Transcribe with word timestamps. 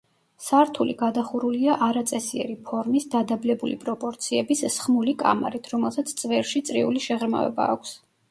სართული 0.43 0.93
გადახურულია 1.01 1.75
არაწესიერი 1.87 2.55
ფორმის, 2.69 3.05
დადაბლებული 3.15 3.77
პროპორციების, 3.85 4.63
სხმული 4.77 5.15
კამარით, 5.23 5.71
რომელსაც 5.75 6.15
წვერში 6.23 6.63
წრიული 6.71 7.05
შეღრმავება 7.09 7.69
აქვს. 7.75 7.95